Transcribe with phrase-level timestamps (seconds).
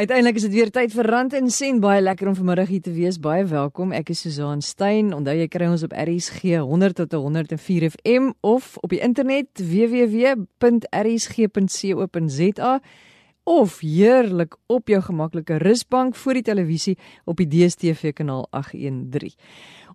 [0.00, 1.76] Uiteindelik is dit weer tyd vir Rand en Sent.
[1.84, 3.18] Baie lekker om vanmiddag hier te wees.
[3.20, 3.92] Baie welkom.
[3.92, 5.12] Ek is Susan Stein.
[5.12, 10.40] Onthou jy kry ons op RSG 100 tot 104 FM of op die internet www.rsg.co.za
[13.44, 16.96] of heerlik op jou gemaklike rusbank voor die televisie
[17.28, 19.36] op die DStv kanaal 813.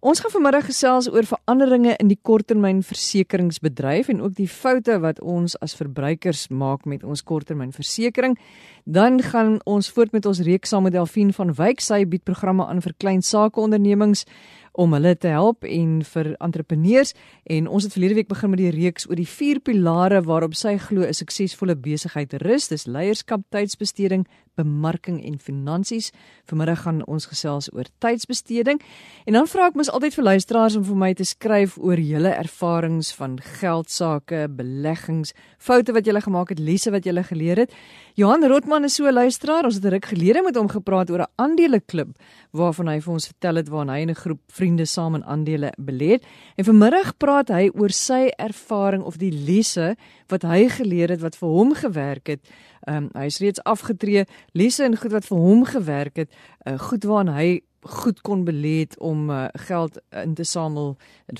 [0.06, 5.56] Ons gaan vanmiddag gesels oor veranderinge in die korttermynversekeringsbedryf en ook die foute wat ons
[5.66, 8.38] as verbruikers maak met ons korttermynversekering.
[8.86, 11.82] Dan gaan ons voort met ons reeks saam met Delphine van Wyk.
[11.82, 14.28] Sy bied programme aan vir klein sakeondernemings
[14.76, 18.74] om hulle te help en vir entrepreneurs en ons het verlede week begin met die
[18.76, 22.68] reeks oor die vier pilare waarop sy glo 'n suksesvolle besigheid rus.
[22.68, 24.26] Dis leierskap, tydsbesteding,
[24.56, 26.12] bemarking en finansies.
[26.46, 28.82] Vanmiddag gaan ons gesels oor tydsbesteding
[29.26, 32.32] en dan vra ek mos altyd vir luisteraars om vir my te skryf oor julle
[32.36, 37.72] ervarings van geld sake, beleggings, foute wat julle gemaak het, lesse wat julle geleer het.
[38.16, 39.66] Johan Rotman is so 'n luisteraar.
[39.66, 42.18] Ons het 'n ruk gelede met hom gepraat oor 'n aandeleklub
[42.52, 46.10] waarvan hy vir ons vertel het waar hy 'n groep vriende saam in aandele belê
[46.16, 46.24] het.
[46.56, 49.96] En vanmiddag praat hy oor sy ervaring of die lesse
[50.28, 52.42] wat hy geleer het wat vir hom gewerk het.
[52.88, 56.30] Ehm um, hy is reeds afgetree, lesse en goed wat vir hom gewerk het,
[56.66, 60.96] uh, goed waarna hy goed kon belê het om uh, geld in te samel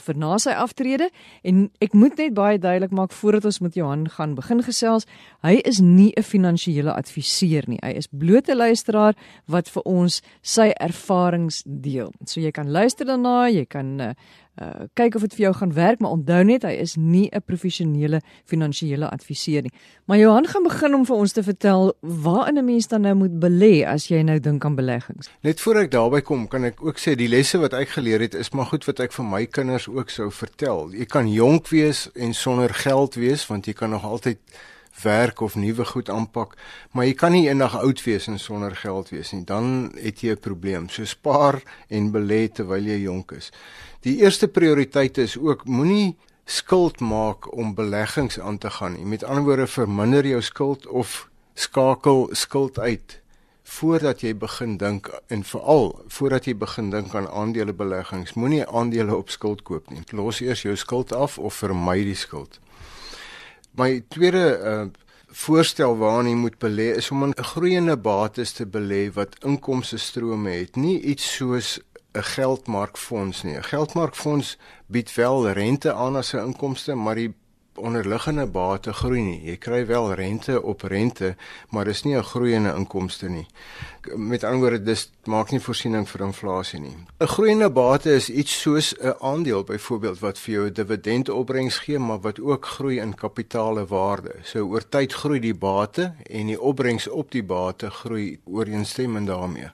[0.06, 1.10] vir na sy aftrede.
[1.44, 5.08] En ek moet net baie duidelik maak voordat ons met Johan gaan begin gesels
[5.46, 7.80] hy is nie 'n finansiële adviseur nie.
[7.82, 12.12] Hy is bloot 'n luisteraar wat vir ons sy ervarings deel.
[12.26, 14.14] So jy kan luister daarna jy kan uh,
[14.62, 17.42] uh kyk of dit vir jou gaan werk, maar onthou net hy is nie 'n
[17.46, 19.72] professionele finansiële adviseur nie.
[20.06, 23.40] Maar Johan gaan begin om vir ons te vertel waar 'n mens dan nou moet
[23.40, 25.30] belê as jy nou dink aan beleggings.
[25.42, 28.34] Net voor ek daarby kom, kan ek ook sê die lesse wat ek geleer het
[28.34, 30.92] is maar goed wat ek vir my kinders ook sou vertel.
[30.92, 34.38] Jy kan jonk wees en sonder geld wees want jy kan nog altyd
[35.04, 36.56] werk of nuwe goed aanpak,
[36.92, 39.44] maar jy kan nie eendag oud wees en sonder geld wees nie.
[39.44, 40.90] Dan het jy 'n probleem.
[40.90, 43.52] So spaar en belê terwyl jy jonk is.
[44.02, 49.06] Die eerste prioriteit is ook moenie skuld maak om beleggings aan te gaan nie.
[49.06, 53.22] Met ander woorde, verminder jou skuld of skakel skuld uit
[53.64, 58.34] voordat jy begin dink en veral voordat jy begin dink aan aandelebeleggings.
[58.34, 60.04] Moenie aandele op skuld koop nie.
[60.12, 62.60] Los eers jou skuld af of vermy die skuld
[63.78, 64.86] my tweede uh,
[65.28, 70.50] voorstel waarna jy moet belê is om 'n groeiende bates te belê wat inkomste strome
[70.50, 71.80] het, nie iets soos
[72.14, 73.58] 'n geldmarkfonds nie.
[73.58, 77.34] 'n Geldmarkfonds bied wel rente aan as 'n inkomste, maar die
[77.78, 79.40] onderliggende bate groei nie.
[79.44, 81.36] Jy kry wel rente op rente,
[81.70, 83.48] maar dis nie 'n groeiende inkomste nie.
[84.16, 86.96] Met ander woorde, dis maak nie voorsiening vir inflasie nie.
[87.20, 91.78] 'n Groeiende bate is iets soos 'n aandeel byvoorbeeld wat vir jou 'n dividend opbrengs
[91.78, 94.36] gee, maar wat ook groei in kapitaalwaarde.
[94.44, 99.72] So oor tyd groei die bate en die opbrengs op die bate groei ooreenstemmend daarmee.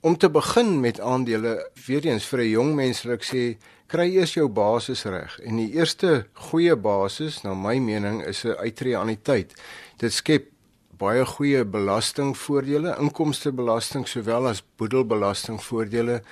[0.00, 3.56] Om te begin met aandele, weer eens vir 'n jong mens wil ek sê
[3.88, 8.56] kry eers jou basis reg en die eerste goeie basis na my mening is 'n
[8.60, 9.54] uittreë tyd.
[9.98, 10.50] Dit skep
[10.98, 16.22] baie goeie belastingvoordele, inkomstebelasting sowel as boedelbelastingvoordele.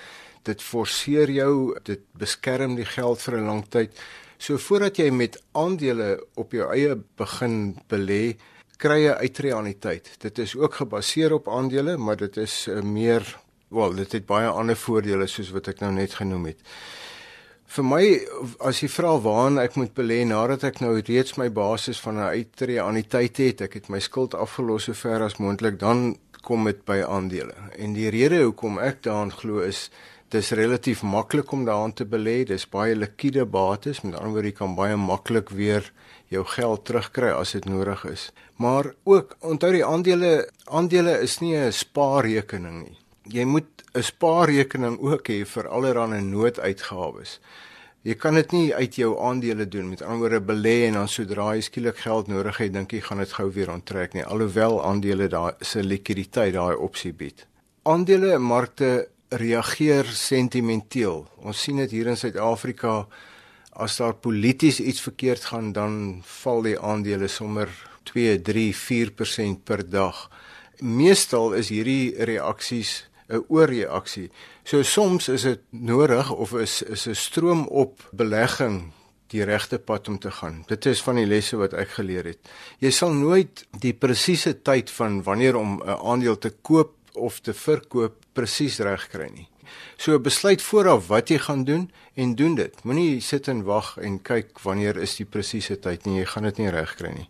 [0.42, 3.92] Dit forceer jou, dit beskerm die geld vir 'n lang tyd.
[4.38, 8.36] So voordat jy met aandele op jou eie begin belê,
[8.76, 10.10] kry jy uittreë tyd.
[10.18, 14.48] Dit is ook gebaseer op aandele, maar dit is uh, meer, wel, dit het baie
[14.48, 16.58] ander voordele soos wat ek nou net genoem het.
[17.66, 18.02] Vir my
[18.70, 22.38] as jy vra waarna ek moet belê nadat ek nou reeds my basis van 'n
[22.38, 26.84] uittreë tyd het, ek het my skuld afgelos so ver as moontlik, dan kom dit
[26.84, 27.54] by aandele.
[27.78, 29.90] En die rede hoekom ek daaraan glo is
[30.30, 32.44] dis relatief maklik om daaraan te belê.
[32.44, 35.92] Dis baie likwide bates, met ander woorde jy kan baie maklik weer
[36.28, 38.30] jou geld terugkry as dit nodig is.
[38.56, 42.98] Maar ook onthou die aandele aandele is nie 'n spaarrekening nie
[43.28, 47.40] jy moet 'n spaarrekening ook hê vir allerlei nooduitgawes.
[48.02, 51.54] Jy kan dit nie uit jou aandele doen met ander woorde belê en dan sodra
[51.54, 54.24] jy skielik geld nodig het, dink jy gaan dit gou weer onttrek nie.
[54.24, 57.46] Alhoewel aandele daai se likwiditeit daai opsie bied.
[57.82, 61.26] Aandele markte reageer sentimenteel.
[61.42, 63.06] Ons sien dit hier in Suid-Afrika
[63.72, 67.68] as daar polities iets verkeerd gaan, dan val die aandele sommer
[68.04, 70.28] 2, 3, 4% per dag.
[70.80, 74.30] Meestal is hierdie reaksies 'n oorreaksie.
[74.64, 78.92] So soms is dit nodig of is is 'n stroom op belegging
[79.26, 80.62] die regte pad om te gaan.
[80.66, 82.38] Dit is van die lesse wat ek geleer het.
[82.78, 87.54] Jy sal nooit die presiese tyd van wanneer om 'n aandeel te koop of te
[87.54, 89.48] verkoop presies reg kry nie.
[89.96, 92.84] So besluit vooraf wat jy gaan doen en doen dit.
[92.84, 96.18] Moenie sit en wag en kyk wanneer is die presiese tyd nie.
[96.18, 97.28] Jy gaan dit nie reg kry nie.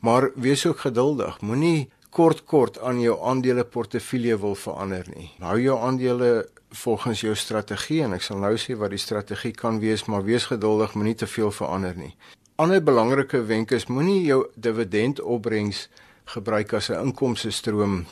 [0.00, 1.40] Maar wees ook geduldig.
[1.40, 5.28] Moenie kort kort aan jou aandeleportefeulje wil verander nie.
[5.44, 6.30] Hou jou aandele
[6.82, 10.48] volgens jou strategie en ek sal nou sê wat die strategie kan wees, maar wees
[10.48, 12.14] geduldig, moenie te veel verander nie.
[12.56, 15.88] Ander belangrike wenk is moenie jou dividendopbrengs
[16.32, 18.06] gebruik as 'n inkomste stroom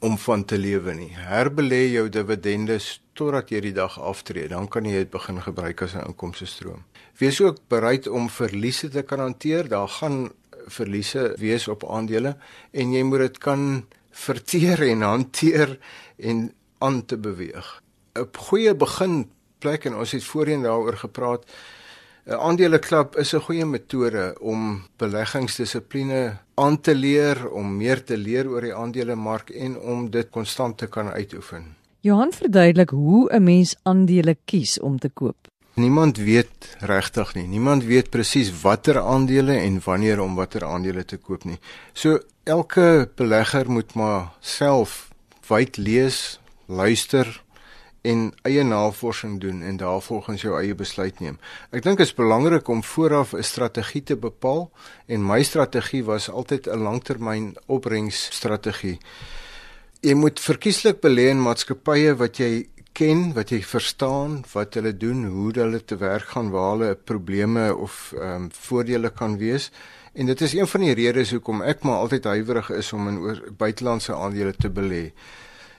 [0.00, 1.14] om van te lewe nie.
[1.14, 2.78] Herbelê jou dividende
[3.14, 6.84] totdat jy die dag aftree, dan kan jy dit begin gebruik as 'n inkomste stroom.
[7.18, 9.68] Wees ook bereid om verliese te kan hanteer.
[9.68, 10.32] Daar gaan
[10.66, 12.36] verliese wees op aandele
[12.72, 15.78] en jy moet dit kan verteer en hanteer
[16.16, 17.82] en aan te beweeg.
[18.16, 21.44] 'n Goeie beginplek en ons het voorheen daaroor gepraat.
[22.26, 28.48] 'n Aandeleklub is 'n goeie metode om beleggingsdissipline aan te leer, om meer te leer
[28.48, 31.76] oor die aandelemark en om dit konstant te kan uitoefen.
[32.00, 35.36] Johan verduidelik hoe 'n mens aandele kies om te koop.
[35.76, 37.46] Niemand weet regtig nie.
[37.46, 41.58] Niemand weet presies watter aandele en wanneer om watter aandele te koop nie.
[41.92, 42.16] So
[42.48, 45.10] elke belegger moet maar self
[45.48, 47.28] wyd lees, luister
[48.08, 51.36] en eie navorsing doen en daarvolgens jou eie besluit neem.
[51.68, 54.70] Ek dink dit is belangrik om vooraf 'n strategie te bepaal
[55.06, 58.98] en my strategie was altyd 'n langtermyn opbrengsstrategie.
[60.00, 65.24] Jy moet verkieslik belê in maatskappye wat jy ken, wat jy verstaan, wat hulle doen,
[65.28, 69.70] hoe hulle te werk gaan, waar hulle probleme of ehm um, voordele kan wees.
[70.16, 73.18] En dit is een van die redes hoekom ek maar altyd huiwerig is om in
[73.58, 75.02] buitelandse aandele te belê.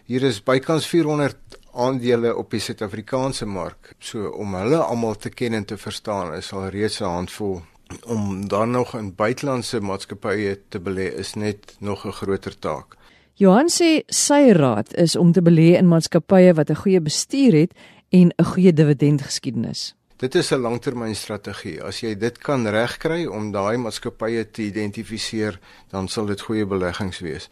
[0.06, 3.96] Hier is bykans 400 aandele op die Suid-Afrikaanse mark.
[4.00, 7.62] So om hulle almal te ken en te verstaan is al reeds 'n handvol.
[8.06, 12.96] Om dan nog in buitelandse maatskappye te belê is net nog 'n groter taak.
[13.38, 17.72] Johan sê sy raad is om te belê in maatskappye wat 'n goeie bestuur het
[18.10, 19.94] en 'n goeie dividendgeskiedenis.
[20.18, 21.84] Dit is 'n langtermynstrategie.
[21.84, 27.20] As jy dit kan regkry om daai maatskappye te identifiseer, dan sal dit goeie beleggings
[27.20, 27.50] wees.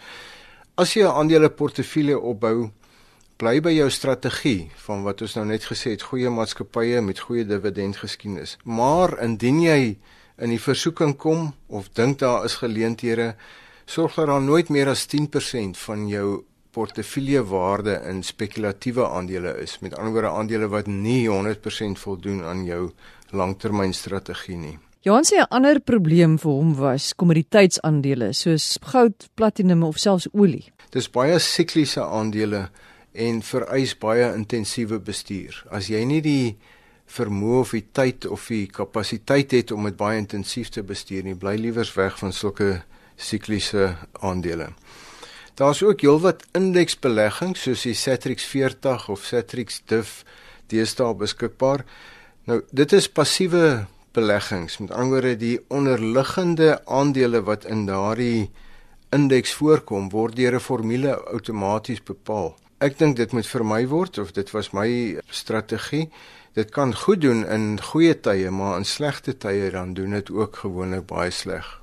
[0.75, 2.71] As jy 'n aandeleportefeulje opbou,
[3.37, 7.45] bly by jou strategie van wat ons nou net gesê het, goeie maatskappye met goeie
[7.45, 8.57] dividendgeskiedenis.
[8.63, 9.97] Maar indien jy
[10.37, 13.35] in die versoeking kom of dink daar is geleenthede,
[13.85, 16.43] sorg dat daar nooit meer as 10% van jou
[16.75, 19.79] portefeulje waarde in spekulatiewe aandele is.
[19.79, 22.89] Met ander woorde aandele wat nie 100% voldoen aan jou
[23.31, 24.77] langtermynstrategie nie.
[25.05, 30.71] Johan sê 'n ander probleem vir hom was kommoditeitsaandele soos goud, platinum of selfs olie.
[30.89, 32.69] Dis baie sikliese aandele
[33.13, 35.65] en vereis baie intensiewe bestuur.
[35.71, 36.57] As jy nie die
[37.05, 41.35] vermoë of die tyd of die kapasiteit het om dit baie intensief te bestuur nie,
[41.35, 42.81] bly liewers weg van sulke
[43.15, 44.69] sikliese aandele.
[45.55, 50.21] Daar's ook heelwat indeksbeleggings soos die Satrix 40 of Satrix Div
[50.67, 51.85] deesdae beskikbaar.
[52.45, 53.85] Nou, dit is passiewe
[54.15, 54.77] beleggings.
[54.77, 58.49] Met ander woorde die onderliggende aandele wat in daardie
[59.15, 62.55] indeks voorkom word deur 'n formule outomaties bepaal.
[62.79, 66.09] Ek dink dit moet vermy word of dit was my strategie.
[66.53, 70.55] Dit kan goed doen in goeie tye, maar in slegte tye dan doen dit ook
[70.55, 71.79] gewoonlik baie sleg.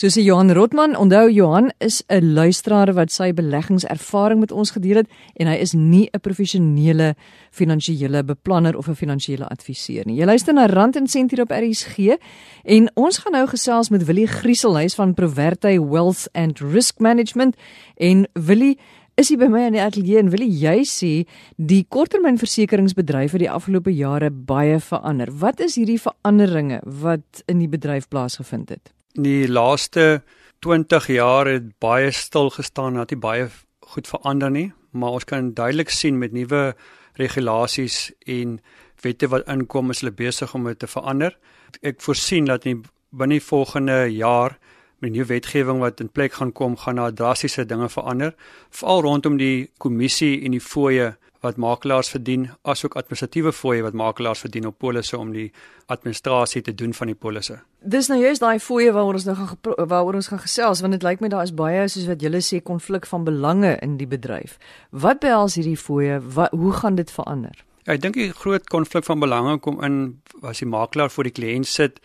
[0.00, 5.10] Soos Johan Rotman, onthou Johan is 'n luisteraar wat sy beleggingservaring met ons gedeel het
[5.36, 7.14] en hy is nie 'n professionele
[7.50, 10.16] finansiële beplanner of 'n finansiële adviseur nie.
[10.16, 12.16] Jy luister na Rand en Sent hier op RSG
[12.64, 17.56] en ons gaan nou gesels met Willie Grieselhuis van Proverty Wealth and Risk Management
[17.96, 18.78] en Willie
[19.16, 23.50] is hy by my in die ateljee en wil jy sê die korttermynversekeringsbedryf het die
[23.50, 25.28] afgelope jare baie verander.
[25.30, 28.94] Wat is hierdie veranderinge wat in die bedryf plaasgevind het?
[29.14, 30.22] Die laaste
[30.60, 33.48] 20 jaar het baie stil gestaan, het nie baie
[33.80, 36.74] goed verander nie, maar ons kan duidelik sien met nuwe
[37.18, 38.60] regulasies en
[39.02, 41.36] wette wat inkom is hulle besig om dit te verander.
[41.82, 44.58] Ek voorsien dat in binne volgende jaar
[45.00, 48.34] met nuwe wetgewing wat in plek gaan kom, gaan daar drastiese dinge verander,
[48.70, 54.42] veral rondom die kommissie en die fooie wat makelaars verdien asook administratiewe fooie wat makelaars
[54.44, 55.48] verdien op polisse om die
[55.86, 57.58] administrasie te doen van die polisse.
[57.80, 61.06] Dis nou juist daai fooie waaroor ons nou gaan waaroor ons gaan gesels want dit
[61.06, 64.58] lyk my daar is baie soos wat julle sê konflik van belange in die bedryf.
[64.90, 66.20] Wat behels hierdie fooie?
[66.20, 67.64] Wat hoe gaan dit verander?
[67.86, 71.34] Ja, ek dink die groot konflik van belange kom in as die makelaar voor die
[71.34, 72.00] kliënt sit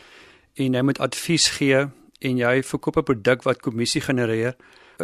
[0.55, 1.85] en hy moet advies gee
[2.25, 4.55] en jy verkoop 'n produk wat kommissie genereer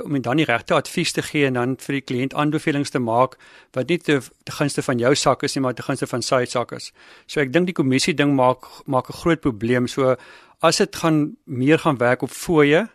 [0.04, 3.38] om dan die regte advies te gee en dan vir die kliënt aanbevelings te maak
[3.76, 6.46] wat nie te, te gunste van jou sak is nie maar te gunste van sy
[6.46, 6.92] sak is.
[7.28, 9.88] So ek dink die kommissie ding maak maak 'n groot probleem.
[9.88, 10.16] So
[10.62, 12.88] as dit gaan meer gaan werk op fooie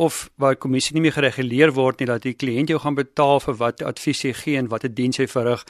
[0.00, 3.54] of waar kommissie nie meer gereguleer word nie dat die kliënt jou gaan betaal vir
[3.60, 5.64] wat advies jy gee en watter diens jy verrig,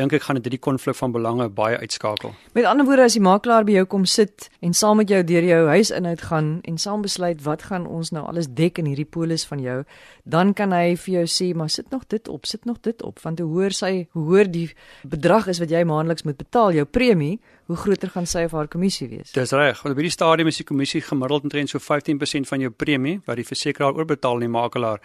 [0.00, 2.32] dink ek gaan dit die konflik van belange baie uitskakel.
[2.56, 5.44] Met ander woorde as die makelaar by jou kom sit en saam met jou deur
[5.44, 9.08] jou huis inhoud gaan en saam besluit wat gaan ons nou alles dek in hierdie
[9.08, 9.82] polis van jou,
[10.24, 13.20] dan kan hy vir jou sê maar sit nog dit op, sit nog dit op
[13.22, 14.70] want hoe hoor sy hoe hoor die
[15.04, 17.40] bedrag is wat jy maandeliks moet betaal jou premie,
[17.72, 19.32] hoe groter gaan sy of haar kommissie wees.
[19.32, 22.70] Dis reg, want by die stadium is die kommissie gemiddeld omtrent so 15% van jou
[22.70, 25.00] premie wat die versekeraar oorbetaal aan die makelaar.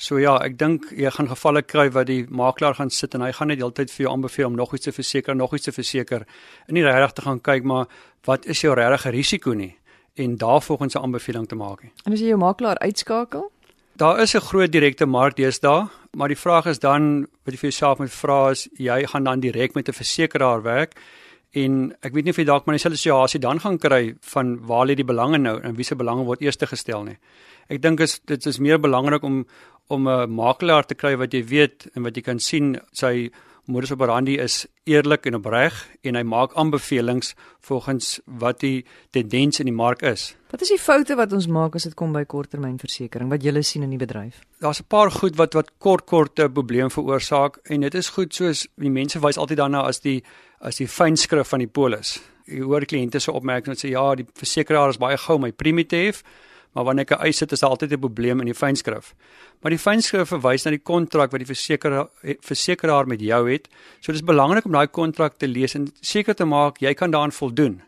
[0.00, 3.32] So ja, ek dink jy gaan gevalle kry wat die makelaar gaan sit en hy
[3.36, 6.26] gaan net heeltyd vir jou aanbeveel om nog iets te verseker, nog iets te verseker.
[6.68, 7.86] En nie regtig te gaan kyk maar
[8.28, 9.74] wat is jou regte risiko nie
[10.20, 11.92] en daarvolgens 'n aanbeveling te maak nie.
[12.04, 13.50] En as jy jou makelaar uitskakel?
[13.96, 17.70] Daar is 'n groot direkte mark deesdae, maar die vraag is dan wat jy vir
[17.70, 20.94] jouself moet vra is jy gaan dan direk met 'n versekeraar werk
[21.52, 24.86] en ek weet nie of jy dalk maar dieselfde situasie dan gaan kry van waar
[24.86, 27.18] lê die belange nou en wie se belange word eers gestel nie.
[27.68, 29.46] Ek dink is dit is meer belangrik om
[29.90, 33.30] om 'n makelaar te kry wat jy weet en wat jy kan sien sy
[33.70, 37.34] modus operandi is eerlik en opreg en hy maak aanbevelings
[37.66, 40.34] volgens wat die tendens in die mark is.
[40.50, 43.86] Wat is die foute wat ons maak as dit kom by korttermynversekering wat jy sien
[43.86, 44.42] in die bedryf?
[44.60, 48.34] Daar's 'n paar goed wat wat kort kort 'n probleem veroorsaak en dit is goed
[48.34, 50.22] soos die mense wys altyd daarna as die
[50.60, 52.18] as die fynskrif van die polis.
[52.46, 55.96] Jy hoor kliënte se opmerking sê ja, die versekeraar is baie gou my premie te
[55.96, 56.24] hef
[56.72, 59.14] maar wanneer ek 'n eis sit is daar altyd 'n probleem in die fynskrif.
[59.60, 62.08] Maar die fynskrif verwys na die kontrak wat die versekeraar
[62.40, 63.68] versekeraar met jou het.
[64.00, 67.32] So dis belangrik om daai kontrak te lees en seker te maak jy kan daaraan
[67.32, 67.82] voldoen.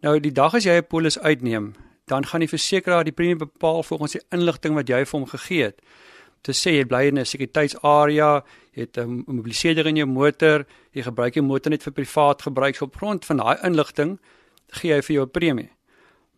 [0.00, 1.74] Nou die dag as jy 'n polis uitneem,
[2.06, 5.62] dan gaan die versekeraar die premie bepaal volgens die inligting wat jy vir hom gegee
[5.64, 5.80] het.
[6.42, 8.42] Te sê jy bly in 'n sekuriteitsarea,
[8.74, 12.76] jy het 'n mobiliseerder in jou motor, jy gebruik jou motor net vir privaat gebruik,
[12.76, 14.18] so op grond van daai inligting
[14.72, 15.70] gee hy vir jou 'n premie.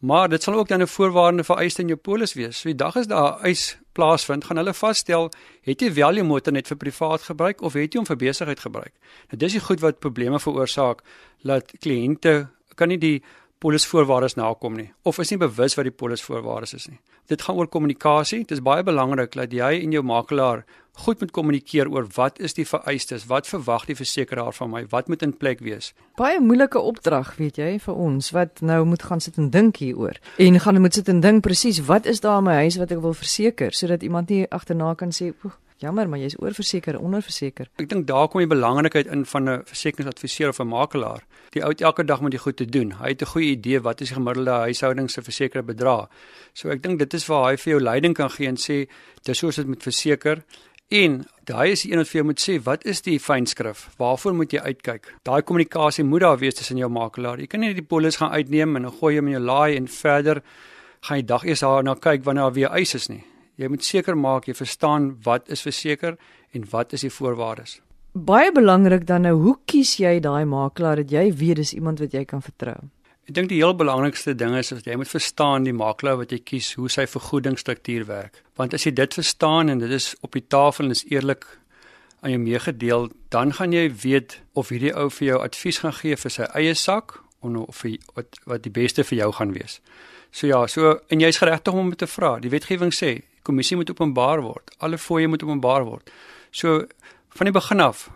[0.00, 2.61] Maar dit sal ook dan 'n voorwaarde vereis in jou polis wees.
[2.61, 5.30] So die dag as daar 'n eis plaasvind, gaan hulle vasstel,
[5.62, 8.61] het jy wel jou motor net vir privaat gebruik of het jy hom vir besigheid
[8.61, 8.92] gebruik?
[9.30, 11.02] Nou dis die goed wat probleme veroorsaak
[11.42, 13.23] dat kliënte kan nie die
[13.64, 16.99] polisvoorwaardes nakom nie of is nie bewus wat die polisvoorwaardes is nie.
[17.33, 18.42] Dit gaan oor kommunikasie.
[18.44, 20.66] Dit is baie belangrik dat jy en jou makelaar
[21.04, 25.09] goed moet kommunikeer oor wat is die vereistes, wat verwag die versekeraar van my, wat
[25.09, 25.90] moet in plek wees.
[26.21, 30.21] Baie moeilike opdrag, weet jy, vir ons wat nou moet gaan sit en dink hieroor.
[30.38, 33.02] En gaan moet sit en dink presies wat is daar in my huis wat ek
[33.02, 35.33] wil verseker sodat iemand nie agterna kan sê,
[35.82, 37.66] Jammer, maar jy's oorverseker, onderverseker.
[37.82, 41.24] Ek dink daar kom die belangrikheid in van 'n versekeringsadviseur of 'n makelaar.
[41.50, 42.92] Die ou elke dag moet jy goed te doen.
[42.92, 46.08] Hy het 'n goeie idee wat is die gemiddelde huishouding se versekerde bedrag.
[46.52, 48.88] So ek dink dit is waar hy vir jou leiding kan gee en sê
[49.22, 50.44] dis soos dit met verseker
[50.88, 53.88] en daai is die een wat vir jou moet sê wat is die fynskrif?
[53.96, 55.14] Waarvoor moet jy uitkyk?
[55.22, 57.38] Daai kommunikasie moet daar wees tussen jou makelaar.
[57.38, 60.42] Jy kan nie die polis gaan uitneem en gooi hom in jou laai en verder
[61.00, 63.24] gaan jy dag eers daarna kyk wanneer daar weer eis is nie.
[63.56, 66.16] Jy moet seker maak jy verstaan wat is verseker
[66.54, 67.78] en wat is die voorwaardes.
[68.14, 72.14] Baie belangrik dan nou, hoe kies jy daai makelaar dat jy weet dis iemand wat
[72.14, 72.76] jy kan vertrou?
[73.25, 76.42] Ek dink die heel belangrikste ding is dat jy moet verstaan die makelaar wat jy
[76.44, 78.42] kies, hoe sy vergoedingsstruktuur werk.
[78.61, 81.46] Want as jy dit verstaan en dit is op die tafel en is eerlik
[82.20, 86.16] aan jou meegedeel, dan gaan jy weet of hierdie ou vir jou advies gaan gee
[86.20, 89.80] vir sy eie sak of vir wat wat die beste vir jou gaan wees.
[90.32, 92.38] So ja, so en jy's geregtig om om te vra.
[92.40, 94.74] Die wetgewing sê kommissie moet openbaar word.
[94.78, 96.10] Alle fooie moet openbaar word.
[96.50, 96.84] So
[97.34, 98.08] van die begin af,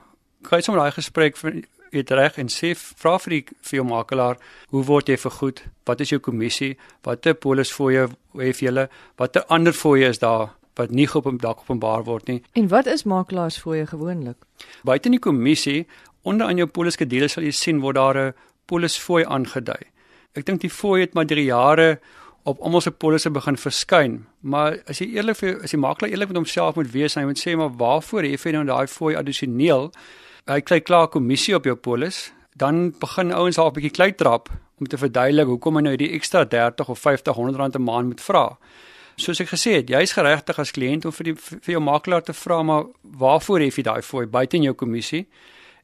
[0.47, 4.38] kry sommer daai gesprek vir weet reg en sê vra vir die vir jou makelaar,
[4.73, 5.62] hoe word jy vergoed?
[5.88, 6.75] Wat is jou kommissie?
[7.06, 8.88] Watter polis fooie het jy?
[9.18, 12.42] Watter ander fooie is daar wat nie op 'n dak openbaar word nie?
[12.54, 14.37] En wat is makelaars fooie gewoonlik?
[14.85, 15.87] Buite die kommissie,
[16.23, 18.35] onder aan jou poliskedule sal jy sien word daar 'n
[18.66, 19.82] polisfooi aangedui.
[20.35, 22.00] Ek dink die fooi het maar deur jare
[22.49, 24.14] op almal se polisse begin verskyn.
[24.40, 27.40] Maar as jy eerlik vir as die makelaar eerlik met homself moet wees, hy moet
[27.40, 29.90] sê maar waarvoor hê jy nou daai fooi addisioneel?
[30.49, 34.49] Hy kry klaar kommissie op jou polis, dan begin ouens al 'n bietjie klei trap
[34.81, 38.09] om te verduidelik hoekom hy nou hierdie ekstra 30 of 50 100 rand 'n maand
[38.09, 38.59] moet vra.
[39.17, 42.33] Soos ek gesê het, jy's geregtig as kliënt om vir die vir jou makelaar te
[42.33, 45.26] vra maar waarvoor hê jy daai fooi buite in jou kommissie?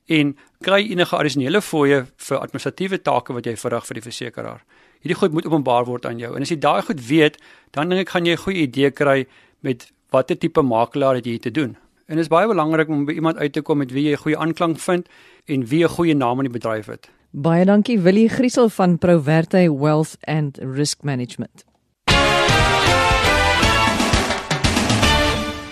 [0.08, 4.60] En kry enige addisionele fooie vir administratiewe take wat jy verrig vir die versekeraar
[5.04, 6.32] hierdie goed moet openbaar word aan jou.
[6.34, 7.36] En as jy daai goed weet,
[7.76, 9.26] dan dink ek gaan jy 'n goeie idee kry
[9.60, 11.76] met watter tipe makelaar jy te doen.
[12.08, 14.22] En dit is baie belangrik om by iemand uit te kom met wie jy 'n
[14.24, 15.08] goeie aanklank vind
[15.46, 17.08] en wie 'n goeie naam in die bedryf het.
[17.30, 21.64] Baie dankie Willie Griesel van Proverte Wealth and Risk Management.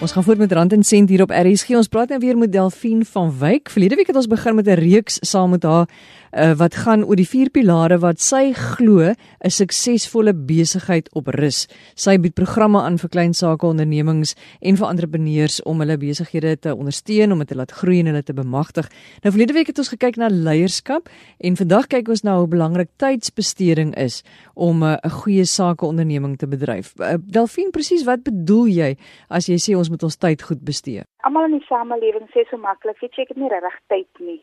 [0.03, 1.77] Ons gaan voort met Rand en Sent hier op RSG.
[1.79, 3.71] Ons praat nou weer met Delphine van Wyk.
[3.71, 5.87] Verlede week het ons begin met 'n reeks saam met haar
[6.33, 11.69] uh, wat gaan oor die vier pilare wat sy glo 'n suksesvolle besigheid op rus.
[11.95, 16.75] Sy bied programme aan vir klein sake ondernemings en vir entrepreneurs om hulle besighede te
[16.75, 18.89] ondersteun om dit te laat groei en hulle te bemagtig.
[19.23, 21.09] Nou verlede week het ons gekyk na leierskap
[21.41, 24.23] en vandag kyk ons na hoe belangrik tydsbesteding is
[24.55, 26.95] om eh, 'n uh, goeie sake onderneming te bedryf.
[26.99, 28.97] Uh, Delphine, presies wat bedoel jy
[29.29, 31.03] as jy sê ons moet ons tyd goed bestee?
[31.25, 34.41] Almal in die samelewing sê so maklik, weet jy, ek het nie regtig tyd nie.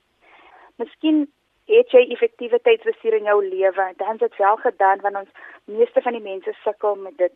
[0.77, 1.27] Miskien
[1.69, 3.88] het jy effektiewe tydsbestuur in jou lewe?
[3.97, 5.29] Dan is dit wel gedaan want ons
[5.65, 7.33] meeste van die mense sukkel met dit.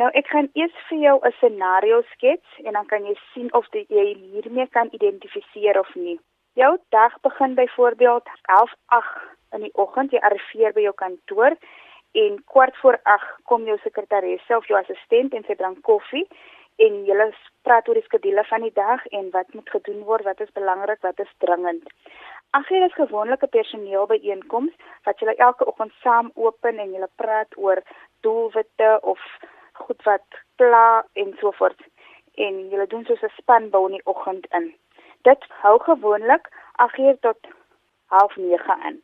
[0.00, 3.66] Nou ek gaan eers vir jou 'n scenario skets en dan kan jy sien of
[3.70, 6.18] jy hiermee kan identifiseer of nie.
[6.54, 9.06] Jou dag begin byvoorbeeld 11:08
[9.52, 11.56] in die oggend, jy arriveer by jou kantoor
[12.12, 16.26] en kwart voor 8 kom jou sekretaresse of jou assistent en sy bring koffie
[16.76, 17.28] en julle
[17.66, 21.00] praat oor die skedule van die dag en wat moet gedoen word, wat is belangrik,
[21.00, 21.88] wat is dringend.
[22.52, 24.72] Ag hier is gewoonlike personeelbyeenkoms
[25.04, 27.80] wat julle elke oggend saam open en julle praat oor
[28.26, 29.20] doelwitte of
[29.72, 31.80] goed wat pla en so voort.
[32.34, 34.74] En julle doen soos 'n spanbou in die oggend in.
[35.22, 37.40] Dit hou gewoonlik ag hier tot
[38.20, 39.00] 09:30 aan.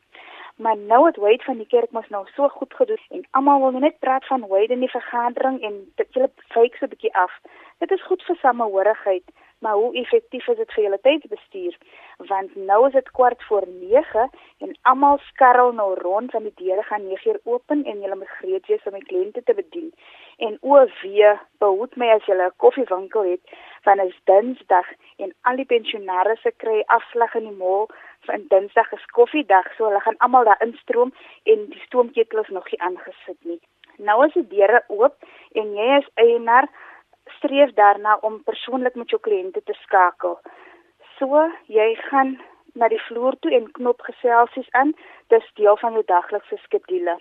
[0.56, 3.80] Maar nou het Wade van die kerk mos nou so goed gedoen en almal wil
[3.80, 7.40] net praat van Wade in die vergadering en dit julle so 'n bietjie af.
[7.78, 9.24] Dit is goed vir samehorigheid
[9.58, 11.76] maar hoe effektief is dit vir julle tydsbestuur?
[12.30, 16.82] Want nou is dit kwart voor 9 en almal skarrel nou rond want die deure
[16.82, 19.92] gaan 9uur open en julle moet gereed wees om die kliënte te bedien.
[20.36, 24.86] En o wee, behoed my as julle 'n koffiewinkel het van is Dinsdag
[25.16, 27.86] en al die pensionaarsse kry afslag in die mall
[28.20, 31.12] van Dinsdag is koffiedag, so hulle gaan almal daar instroom
[31.42, 33.60] en die stoomketel is nog nie aangesit nie.
[33.96, 35.14] Nou is die deure oop
[35.52, 36.68] en jy is eienaar
[37.36, 40.38] streef daarna om persoonlik met jou kliënte te skakel.
[41.18, 42.38] So jy gaan
[42.74, 44.94] na die vloer toe en knop geselsies aan,
[45.32, 47.18] dis deel van jou daglikse skedule.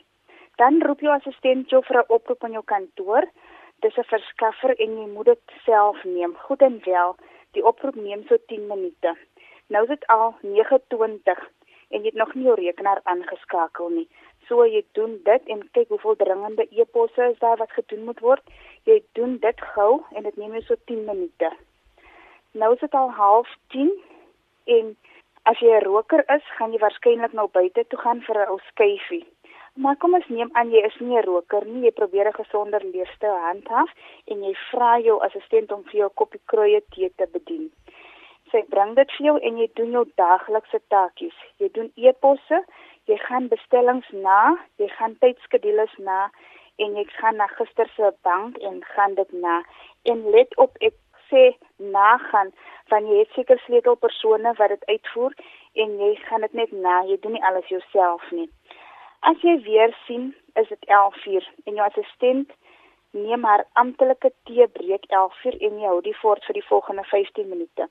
[0.62, 3.24] Dan roep jou assistent jou vir 'n oproep aan jou kantoor.
[3.82, 6.36] Dis 'n verskaffer en jy moet dit self neem.
[6.36, 7.16] Goed en wel,
[7.52, 9.16] die oproep neem so 10 minute.
[9.70, 11.40] Nou is dit al 9:20
[11.90, 14.08] en jy het nog nie jou rekenaar aangeskakel nie.
[14.48, 18.44] So jy doen dit en kyk hoeveel dringende e-posse is daar wat gedoen moet word.
[18.88, 21.50] Jy doen dit gou en dit neem jou so 10 minute.
[22.56, 23.90] Nou is dit al 09:30
[24.76, 24.96] en
[25.44, 28.60] as jy 'n roker is, gaan jy waarskynlik nou buite toe gaan vir 'n ou
[28.72, 29.26] skyfie.
[29.76, 32.84] Maar kom ons neem aan jy is nie 'n roker nie, jy probeer 'n gesonder
[32.94, 33.92] leefstyl handhaaf
[34.32, 37.72] en jy vra jou assistent om vir jou 'n koppie kruie tee te bedien.
[38.52, 41.38] Sy bring dit vir jou en jy doen jou daaglikse taakies.
[41.60, 42.64] Jy doen e-posse,
[43.06, 46.30] jy gaan bestellings na, jy gaan tydskedules na
[46.78, 49.62] en jy gaan na gister se bank en gaan dit na.
[50.04, 50.96] En let op ek
[51.30, 51.44] sê
[51.78, 52.52] nagaan
[52.92, 55.34] van jy het seker sleutelpersone wat dit uitvoer
[55.84, 58.50] en jy gaan dit net na, jy doen nie alles jouself nie.
[59.28, 62.54] As jy weer sien, is dit 11:00 en jou assistent
[63.12, 67.90] neem haar amptelike teebreek 11:00 en jy hou die voort vir die volgende 15 minute.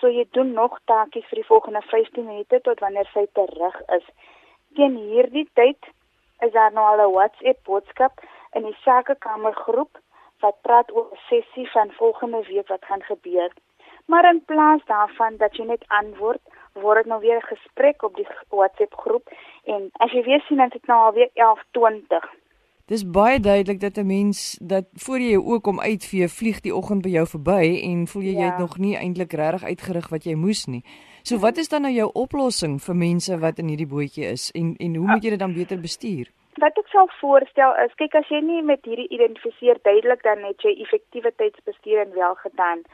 [0.00, 4.06] So jy doen nog taakies vir die volgende 15 minute tot wanneer sy terug is.
[4.74, 5.78] Teen hierdie tyd
[6.40, 9.98] is daar nou al 'n WhatsApp boodskap in die sakekamergroep
[10.40, 13.52] wat praat oor 'n sessie van volgende week wat gaan gebeur.
[14.06, 16.42] Maar in plaas daarvan dat jy net antwoord,
[16.72, 19.26] word dit nou weer 'n gesprek op die WhatsApp groep
[19.64, 22.24] en as jy weer sien dan dit nou alweer 11:20.
[22.86, 26.74] Dis baie duidelik dat 'n mens dat voor jy jou oë kom uitvee, vlieg die
[26.74, 28.38] oggend by jou verby en voel jy ja.
[28.38, 30.84] jy het nog nie eintlik regtig uitgerig wat jy moes nie.
[31.28, 34.74] So wat is dan nou jou oplossing vir mense wat in hierdie bootjie is en
[34.86, 36.26] en hoe moet jy dit dan beter bestuur?
[36.60, 40.60] Wat ek sou voorstel is, kyk as jy nie met hierdie identifiseer duidelik dan net
[40.68, 42.84] jy effektiewe tydsbestuur en wel gedaan.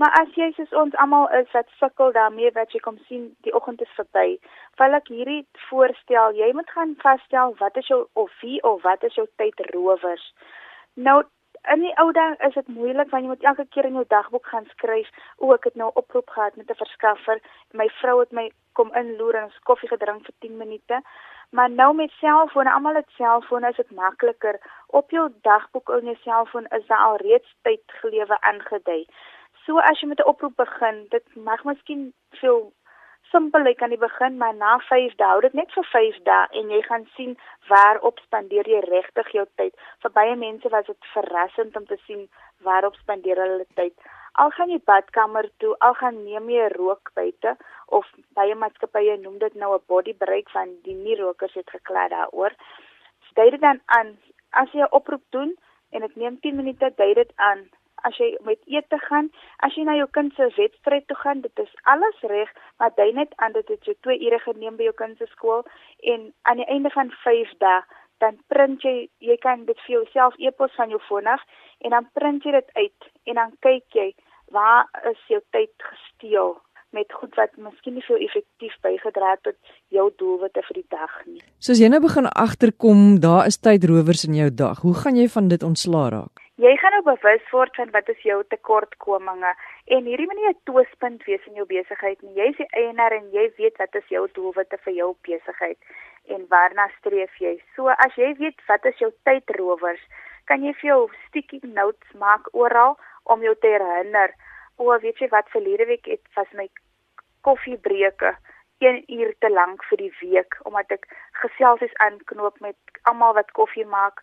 [0.00, 3.52] Maar as jy soos ons almal is wat sukkel daarmee wat jy kom sien die
[3.60, 4.38] oggend is verby,
[4.80, 9.04] wil ek hierdie voorstel, jy moet gaan vasstel wat is jou of wie of wat
[9.04, 10.24] is jou tydrowers.
[10.96, 11.20] Nou
[11.72, 14.46] in die ou dae is dit moeilik want jy moet elke keer in jou dagboek
[14.52, 17.40] gaan skryf o ek het nou oproep gehad met 'n verskaffer.
[17.72, 21.00] My vrou het my kom inloer en ons koffie gedrink vir 10 minute.
[21.50, 24.60] Maar nou met selfone almal het selfone is dit makliker.
[24.86, 29.06] Op jou dagboek in jou selfoon is daar al reeds tyd gelewe aangedui.
[29.64, 32.72] So as jy met 'n oproep begin dit mag miskien veel
[33.30, 36.60] simpel lyk aan die begin, maar na 5 dae, hou dit net vir 5 dae
[36.60, 37.36] en jy gaan sien
[37.68, 39.74] waarop spandeer jy regtig jou tyd.
[40.02, 42.28] Vir baie mense was dit verrassend om te sien
[42.66, 43.94] waarop spandeer hulle tyd.
[44.42, 47.56] Al gaan jy badkamer toe, al gaan neem jy rook buite
[47.98, 48.08] of
[48.38, 52.52] baie maatskappye noem dit nou 'n body break van die nie rokers het gekla daaroor.
[53.36, 54.16] Dui dit dan aan
[54.50, 55.56] as jy 'n oproep doen
[55.90, 57.68] en ek neem 10 minute, dui dit aan
[58.04, 59.30] as jy met ete gaan,
[59.64, 63.12] as jy na jou kind se wedstryd toe gaan, dit is alles reg, maar jy
[63.16, 65.64] net aan dit het jou 2 ure geneem by jou kind se skool
[66.02, 67.80] en aan die einde van 5 dae
[68.18, 71.42] dan print jy jy kan dit vir jouself e-pos van jou foon af
[71.84, 74.06] en dan print jy dit uit en dan kyk jy
[74.54, 76.56] waar is jou tyd gesteel
[76.96, 81.14] met goed wat miskien nie veel effektief bygedra het tot jou doelwitte vir die dag
[81.26, 81.42] nie.
[81.60, 84.80] Soos jy nou begin agterkom, daar is tydrowers in jou dag.
[84.86, 86.45] Hoe gaan jy van dit ontslaa raak?
[86.56, 89.50] Jy gaan nou bewus word van wat is jou tekortkominge
[89.96, 92.34] en hierdie moenie 'n twispunt wees in jou besigheid nie.
[92.34, 95.78] Jy is die eienaar en jy weet wat is jou doelwitte vir jou besigheid
[96.28, 97.60] en waarna streef jy.
[97.74, 100.00] So as jy weet wat is jou tydrowers,
[100.46, 104.32] kan jy vir jou sticky notes maak oral om jou te herinner
[104.78, 106.66] O, weet jy wat verlede week het was my
[107.48, 108.34] koffiebreuke
[108.84, 111.06] 1 uur te lank vir die week omdat ek
[111.42, 112.76] geselsies aanknoop met
[113.08, 114.20] almal wat koffie maak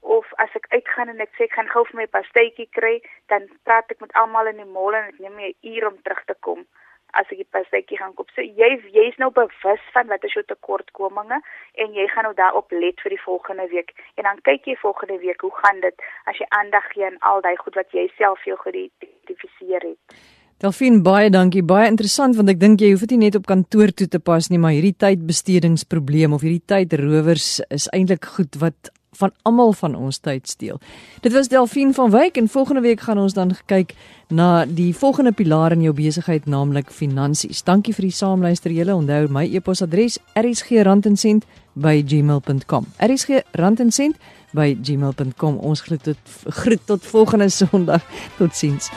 [0.00, 3.48] of as ek uitgaan en ek sê ek gaan gou vir my pastytjie kry, dan
[3.64, 6.24] praat ek met almal in die mall en dit neem my 'n uur om terug
[6.24, 6.66] te kom
[7.16, 8.30] as ek die pastytjie gaan koop.
[8.34, 11.40] So jy jy's nou bewus van wat is jou tekortkominge
[11.82, 13.94] en jy gaan nou daarop let vir die volgende week.
[14.16, 15.94] En dan kyk jy volgende week hoe gaan dit
[16.26, 20.20] as jy aandag gee aan al daai goed wat jy self jou geïdentifiseer het.
[20.58, 21.62] Delfien baie dankie.
[21.62, 24.50] Baie interessant want ek dink jy hoef dit nie net op kantoor toe te pas
[24.50, 30.18] nie, maar hierdie tydbestedingsprobleem of hierdie tydrowers is eintlik goed wat van almal van ons
[30.18, 30.80] tyd steel.
[31.20, 33.94] Dit was Delphine van Wyk en volgende week gaan ons dan kyk
[34.28, 37.62] na die volgende pilaar in jou besigheid naamlik finansies.
[37.64, 38.94] Dankie vir die saamluister julle.
[38.94, 42.86] Onthou my e-posadres rsgrandencent@gmail.com.
[42.98, 45.56] rsgrandencent@gmail.com.
[45.56, 46.16] Ons groet tot
[46.62, 48.02] groet tot volgende Sondag.
[48.38, 48.90] Totsiens.